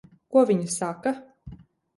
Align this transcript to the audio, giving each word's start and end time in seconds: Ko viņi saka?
Ko 0.35 0.41
viņi 0.51 0.71
saka? 0.77 1.13